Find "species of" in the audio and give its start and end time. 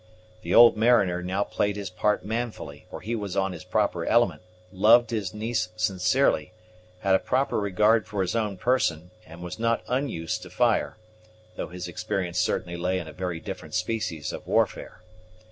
13.75-14.47